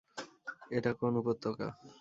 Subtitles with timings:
[0.71, 1.67] এটা কোন উপত্যকা?